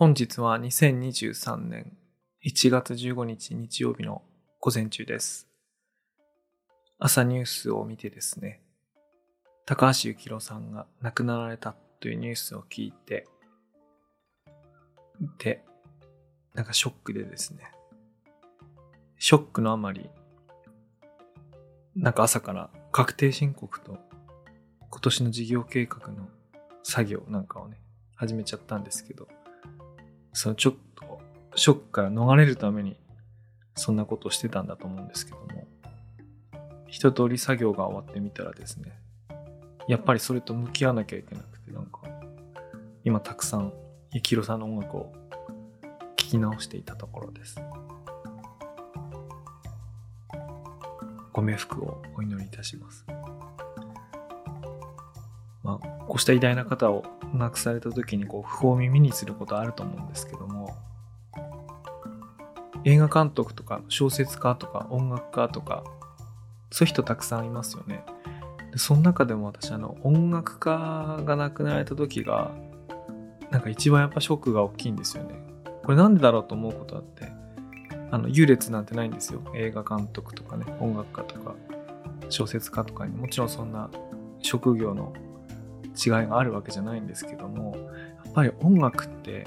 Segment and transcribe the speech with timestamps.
[0.00, 1.92] 本日は2023年
[2.46, 4.22] 1月15日日曜日の
[4.60, 5.48] 午前中です。
[7.00, 8.62] 朝ニュースを見てですね、
[9.66, 13.26] 高橋幸宏さんが亡くなられたというニュースを聞いて、
[15.40, 15.64] で、
[16.54, 17.64] なんかショックでですね、
[19.18, 20.08] ショックのあまり、
[21.96, 23.98] なんか朝から確定申告と
[24.90, 26.28] 今年の事業計画の
[26.84, 27.80] 作業なんかをね、
[28.14, 29.26] 始めちゃったんですけど、
[30.32, 31.20] そのちょっと
[31.54, 33.00] ショックから逃れるために
[33.74, 35.66] そんなことをしてたんだと思うんですけども、
[36.88, 38.98] 一通り作業が終わってみたらですね、
[39.88, 42.00] やっぱりそれと向き合わなきゃいけなくて、なんか、
[43.04, 43.72] 今たくさん、
[44.12, 45.12] ゆきろさんの音楽を
[46.16, 47.56] 聴き直していたところです。
[51.32, 53.06] ご冥福をお祈りいたします。
[56.18, 57.04] うした偉大な方を
[57.34, 60.76] 亡くされた時にこう不法耳にすることあると思うんですけども、
[62.84, 65.84] 映画監督とか小説家とか音楽家とか、
[66.70, 68.04] そういう人たくさんいますよね。
[68.72, 72.50] でその中でも私、あの、音楽家が亡くなられた時が、
[73.50, 75.34] なんか一番やっぱショックが大きいんですよね。
[75.84, 77.32] これなんでだろうと思うことあって、
[78.10, 79.40] あの、優劣なんてないんですよ。
[79.54, 81.54] 映画監督とかね、音楽家とか、
[82.28, 83.90] 小説家とかにもちろんそんな
[84.40, 85.14] 職業の
[85.96, 87.76] 違いがあるわけじゃないんですけども、
[88.24, 89.46] やっぱり音楽って、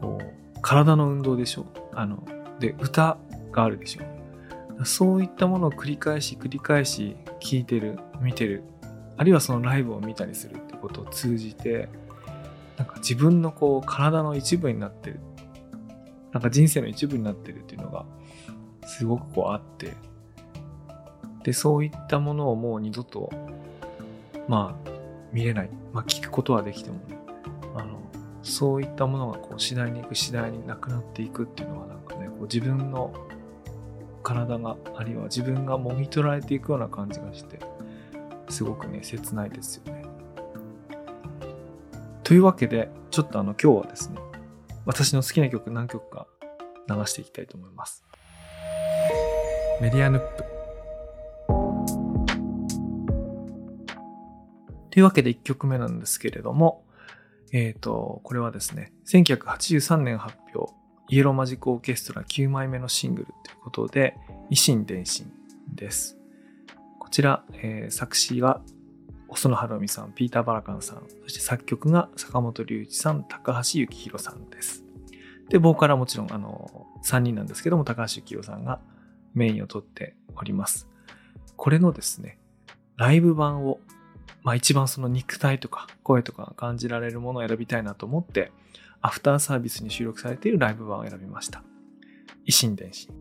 [0.00, 1.66] こう、体の運動でしょ？
[1.92, 2.24] あの、
[2.58, 3.18] で、歌
[3.50, 4.84] があるでしょ？
[4.84, 8.64] そういったものを繰り返し繰り返し聞いてる、見てる、
[9.16, 11.88] あるいはそのライブを見たりするってことを通じて、
[12.76, 15.20] なんか自分のこう体の一部になってる。
[16.32, 18.06] なんか人生の一部になってるっていうのが
[18.86, 19.94] すごくこうあって、
[21.44, 23.30] で、そういったものをもう二度と、
[24.48, 24.90] まあ、
[25.32, 25.70] 見れない。
[25.92, 27.16] まあ、聞くことはできてもね、
[27.74, 27.98] あの、
[28.42, 33.12] そういったものがこう次第に行く次第になくなっていくっていうのはなんかね、こう自分の
[34.22, 37.58] 体が、あるいは自分がもぎ取られていくような感じがして、
[38.48, 40.04] すごくね、切ないですよね。
[42.22, 44.18] というわけで、ちょっとあの今日はですね、
[44.84, 46.26] 私の好きな曲何曲か
[46.88, 48.04] 流していきたいと思います。
[49.80, 50.61] メディアヌップ。
[54.92, 56.84] というわけで1曲目なんですけれども、
[57.52, 60.72] えっ、と、これはですね、1983年発表、
[61.08, 64.16] イエローマジックオーケストラ9枚目のシングルということで、
[64.50, 65.32] 維新伝心
[65.74, 66.18] です。
[66.98, 68.60] こちら、えー作詞が
[69.28, 74.84] 細野晴臣さん、ピーター・バラカンさん、そして作曲が坂本龍一さん、高橋幸宏さんです。
[75.48, 78.80] で、ボーカルはもちろん、あの、3人なんですけども、高橋幸宏さんが
[79.32, 80.86] メインを取っております。
[81.56, 82.38] これのですね、
[82.96, 83.80] ライブ版を、
[84.42, 88.52] まあ一番その肉体とか声とか感じられるものを選びたいなと思って、
[89.00, 91.62] アフターサービスに収録されているライブ版を選びました。
[92.46, 93.12] 維新伝心。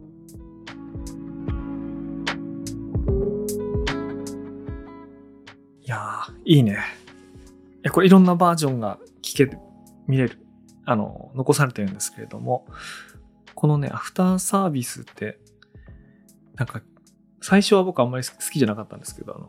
[5.81, 6.79] いや、いいね。
[7.83, 9.57] い、これいろんなバージョンが聞ける、
[10.07, 10.39] 見れる、
[10.85, 12.65] あの、残されてるんですけれども、
[13.55, 15.39] このね、アフターサービスって、
[16.55, 16.81] なんか、
[17.41, 19.47] 最初は僕あんまり好きじゃなかったんですけど、あの、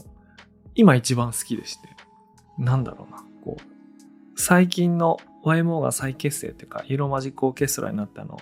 [0.75, 1.88] 今一番好きでして、
[2.59, 8.38] なんだろうな、こう、最近の YMO が再結成っていうか、イエローマジックオーケストラになったの、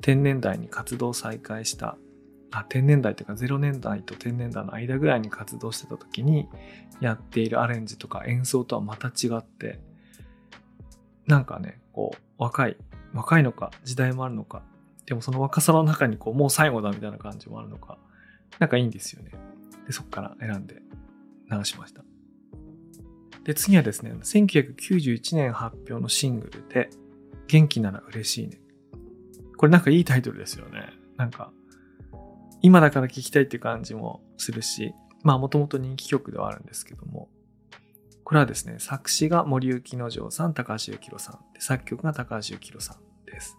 [0.00, 1.96] 天年代に活動再開した、
[2.50, 6.48] あ、天年代っていうか0年代と天年代の間ぐらいに活動してた時に
[7.00, 9.80] やっているアレンジとか演奏とはまた違って、
[11.26, 12.76] なんかね、こう、若い、
[13.12, 14.62] 若いのか、時代もあるのか、
[15.06, 17.98] でもその若さの中にこう、もう最後だみたいな感じもあるのか、
[18.58, 19.32] なんかいいんですよね。
[19.86, 20.82] で、そっから選んで
[21.50, 22.04] 流しました。
[23.44, 26.90] で、次はですね、1991年発表のシングルで、
[27.46, 28.60] 元気なら嬉しいね。
[29.56, 30.90] これなんかいいタイトルですよね。
[31.16, 31.52] なんか、
[32.60, 37.28] 今だから聴きたいって感じもするし、まあもともと人気曲ではあるんですけども、
[38.24, 43.56] これはですね、作詞が森幸之丞さん、高橋幸宏さん、で作曲が高橋幸宏さんです。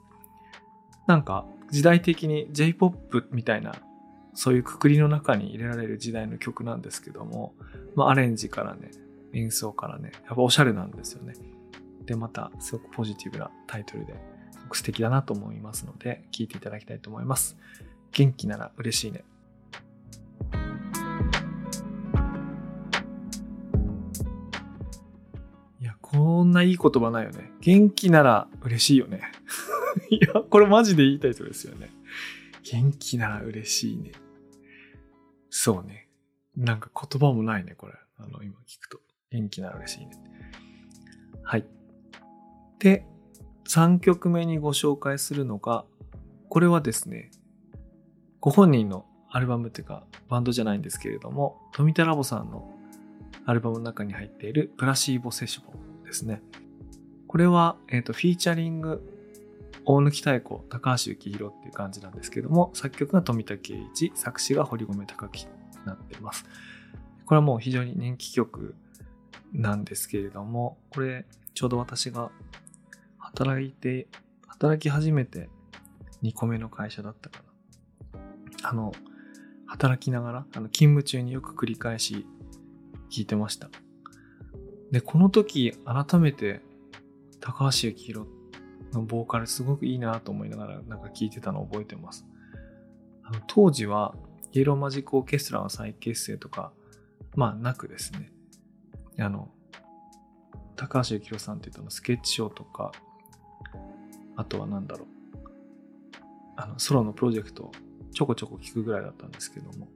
[1.08, 3.74] なんか、時代的に J-POP みたいな、
[4.38, 7.56] そういうくくりの中に入れられる時代の曲なんですけども、
[7.96, 8.92] まあアレンジからね、
[9.34, 11.34] 演奏からね、やっぱおしゃれなんですよね。
[12.06, 14.14] で、また、すごくポジティブなタイトルで、
[14.52, 17.58] すごく素敵だなと思いますので、聴いていただきたいと思います。
[18.12, 19.24] 元気なら嬉しいね。
[25.82, 27.52] いや、こんないい言葉ないよね。
[27.62, 29.22] 元気なら嬉しいよね。
[30.12, 31.90] いや、これマジでいいタイトルですよね。
[32.72, 34.12] 元気なら嬉しいね。
[35.60, 36.08] そうね。
[36.56, 37.94] なんか言葉もないね、これ。
[38.20, 39.00] あの、今聞くと。
[39.32, 40.12] 元気なら嬉しいね。
[41.42, 41.66] はい。
[42.78, 43.08] で、
[43.68, 45.84] 3曲目にご紹介するのが、
[46.50, 47.32] これはですね、
[48.40, 52.72] ご本人のアルバムっていうか、バンドじゃないんですけれども、富田ラボさんの
[53.48, 56.44] アルバムの中に入っているプラシーボセッションですね。
[57.26, 59.02] これは、えっ、ー、と、フィーチャリング、
[59.90, 66.44] 大貫太鼓、高橋幸宏っていう感じなんですけども、作曲が富田圭一、作詞が堀米隆樹になってます。
[67.26, 68.76] これはもう非常に人気曲
[69.54, 72.32] なんですけれども、これ、ちょうど私が
[73.18, 74.08] 働いて、
[74.46, 75.50] 働き始めて
[76.22, 77.42] 2個目の会社だったか
[78.14, 78.70] な。
[78.70, 78.92] あの、
[79.68, 82.28] 働きながら、あの、勤務中によく繰り返し
[83.10, 83.70] 聞いてました。
[84.92, 86.60] で、この時、改めて、
[87.40, 88.37] 高橋幸宏っ
[88.94, 92.26] のボーカルすごくいいなと思いながら、なんか聞いてたのを覚えてます。
[93.24, 94.16] あの当時は、
[94.54, 96.72] イエローマジックオーケストラの再結成とか、
[97.36, 98.32] まあなくですね、
[99.20, 99.50] あの、
[100.76, 102.92] 高橋幸宏さんって言うとスケッチショーとか、
[104.36, 105.08] あとは何だろう。
[106.56, 107.72] あの、ソロのプロジェクトを
[108.14, 109.88] ちょこちょこ聞くぐらいだったんですけども。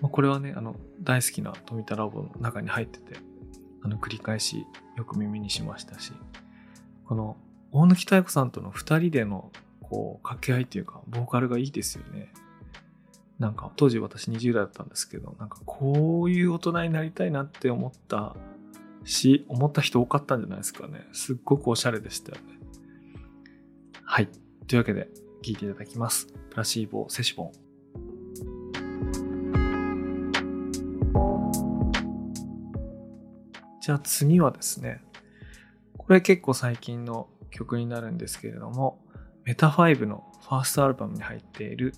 [0.00, 3.18] まあ、これはね、あの、大好きな富田ラボの中に入ってて、
[3.82, 6.12] あの、繰り返しよく耳にしましたし、
[7.04, 7.36] この、
[7.72, 12.32] 大貫妙子さんとの二人での、こう、掛け合いっていうか、ボーカルがいいですよね。
[13.38, 18.34] なんか、当時私20代だったんですけど、なんか、こういう大人になりたいなって思った
[19.04, 21.06] し、思った人多かったんじゃないですかね。
[21.12, 22.58] すっごくおしゃれでしたよね。
[24.02, 24.28] はい。
[24.66, 25.08] というわけで、
[25.42, 26.26] 聴いていただきます。
[26.50, 27.52] プラシーボーセシボン。
[33.80, 35.02] じゃあ次はですね、
[35.96, 39.00] これ結構最近の曲になるんですけれども、
[39.44, 41.94] メタファイブのファーストアルバムに入っている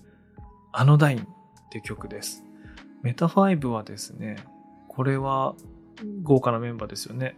[0.71, 1.23] アノダインっ
[1.69, 2.43] ていう曲です。
[3.01, 4.37] メタファイブはですね、
[4.87, 5.55] これは
[6.23, 7.37] 豪華なメンバーですよね。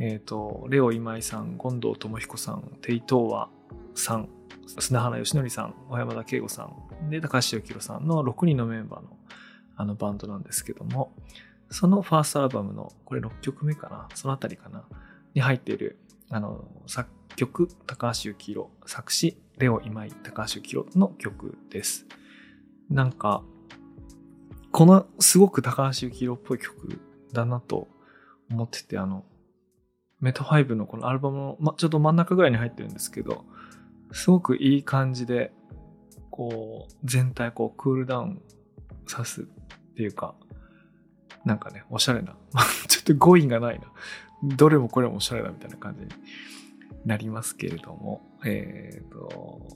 [0.00, 3.48] えっ、ー、と、レオ今井さん、権藤智彦さん、テイトーワ
[3.94, 4.28] さん、
[4.78, 9.16] 砂原義則さん、小山田圭吾さん、で、高橋幸宏さんの6人のメンバーの
[9.76, 11.12] あのバンドなんですけども、
[11.70, 14.84] そのファーストアルバムの、これ6曲目かなそのあたりかな
[15.34, 15.98] に入っている、
[16.30, 22.06] あの、作曲、高橋幸宏、作詞、レオ今井、高橋幸宏の曲です。
[22.90, 23.42] なんか、
[24.70, 27.00] このすごく高橋幸宏っぽい曲
[27.32, 27.88] だなと
[28.50, 29.24] 思ってて、あの、
[30.20, 33.44] メタ5のこのアルバムの、ま、ちょっと真ん中ぐらいに入ってるんですけど、
[34.12, 35.52] すごくいい感じで、
[36.30, 38.42] こう、全体こう、クールダウン
[39.06, 39.44] さすっ
[39.94, 40.34] ていうか、
[41.44, 42.36] なんかね、おしゃれな。
[42.88, 43.86] ちょっと語彙がないな。
[44.56, 46.08] どれもこれもおしゃれだみたいな感じに
[47.04, 49.68] なりますけれども、え、ー、と、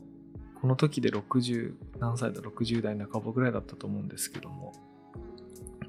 [0.61, 4.73] この時で60、何歳だ、60代半ばぐらいだったと思うんですけども、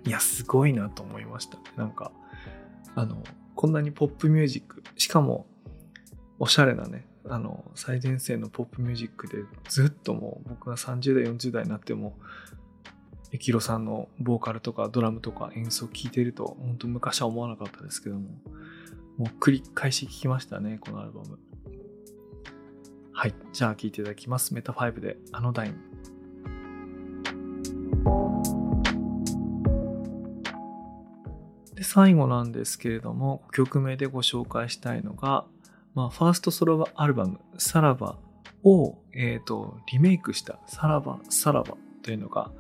[0.05, 1.57] いや、すごいなと思いました。
[1.75, 2.11] なんか、
[2.95, 3.23] あの、
[3.55, 5.47] こんなにポップミュージック、しかも、
[6.39, 12.17] おしゃれなね、あの、最前線のポップミュージックでずっともう僕が30代、40代になっても、
[13.31, 18.29] エキロさんのボーカルとかドラムとか演奏を聴いてると、本当昔は思わなかったですけども、
[19.19, 21.37] もう繰り返し聴きましたね、このアルバム。
[23.11, 23.33] はい。
[23.51, 24.53] じゃあ聴いていただきます。
[24.53, 25.75] メタ5でアノダイン。
[31.75, 35.45] で、最後なんですけれども、曲名でご紹介したいのが、
[35.95, 38.17] まあ、ファーストソロアルバム、さらば
[38.63, 42.51] を、えっ、ー、と、リメイクしたさらば、さらばというのが、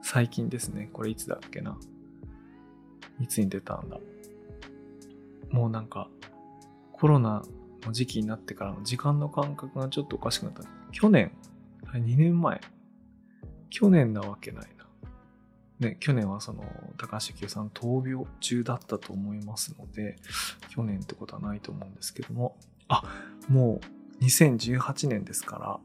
[0.00, 0.88] 最近ですね。
[0.94, 1.76] これいつだっけな？
[3.20, 3.98] いつに出たんだ？
[5.50, 6.08] もうなんか、
[6.92, 7.42] コロナ
[7.84, 10.62] の時期になってからの時間の感覚がちょっとおかしくなった。
[10.92, 11.32] 去年
[11.92, 12.60] ?2 年前
[13.70, 14.64] 去年なわけない
[15.80, 15.88] な。
[15.88, 16.64] ね、去年はその、
[16.96, 20.16] 高橋幸さん闘病中だったと思いますので、
[20.70, 22.56] 去年ってことはないと思うんですけども、
[22.88, 23.02] あ、
[23.48, 23.80] も
[24.20, 25.80] う2018年ですか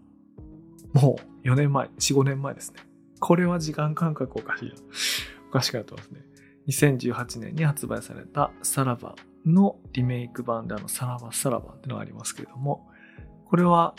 [0.93, 2.79] ら、もう4年前、4、5年前ですね。
[3.19, 4.75] これは時間感覚おかしいな。
[5.49, 6.21] おかしくなってますね。
[6.67, 9.15] 2018年に発売されたさらば
[9.45, 12.88] のリメイク版であのさらばさらばってのがありますけれども、
[13.45, 13.95] これは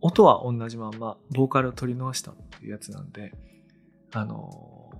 [0.00, 3.32] 音は同じまんまボーカルを取り直したっていうやつなんで、
[4.12, 4.90] あの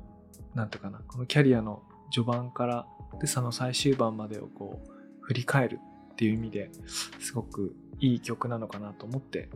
[0.55, 2.87] なんていうかな、このキャリアの序盤から
[3.21, 4.91] で、その最終盤までをこう、
[5.21, 5.81] 振り返る
[6.13, 6.71] っていう意味で
[7.19, 9.49] すごくいい曲なのかなと思って、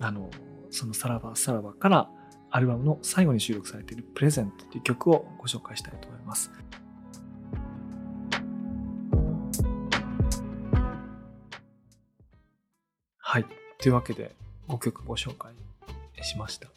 [0.00, 0.30] あの、
[0.70, 2.10] そのさらばさらばから
[2.50, 6.50] アルバムの最後に収録されているプレゼントっていう曲をご紹介したいと思います。
[13.36, 13.46] はい。
[13.76, 14.34] というわけで
[14.66, 15.52] 5曲ご紹介
[16.22, 16.68] しました。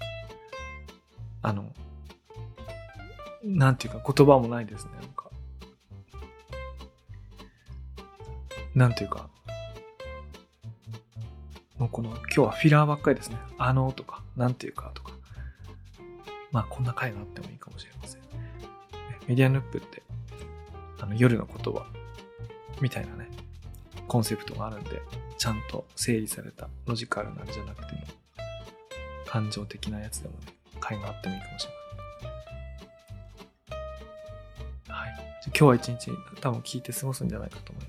[1.42, 1.72] あの、
[3.46, 5.30] なんていうか言葉もないですね、なんか。
[8.76, 9.30] なんていうか、
[11.78, 13.38] もうこの、今日はフィラーばっかりですね。
[13.58, 15.14] あのとか、なんていうかとか。
[16.52, 18.22] まあ、こんな回があってもいいかもしれません。
[19.30, 20.04] メディアヌップって、
[21.00, 21.86] あの、夜の言葉、
[22.82, 23.30] みたいなね、
[24.10, 25.02] コンセプトがあるんで、
[25.38, 28.02] ちゃんと整理されたロジカルなんじゃなくても、
[29.28, 30.48] 感情的なやつでもね、
[30.80, 31.74] 回があってもいいかもしれ
[34.90, 35.00] ない。
[35.00, 35.16] はい。
[35.44, 36.12] じゃ今日は一日
[36.42, 37.89] 多分聞いて過ごすんじゃないかと思いま